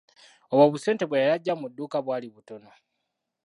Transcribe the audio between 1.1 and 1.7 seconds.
yali aggya mu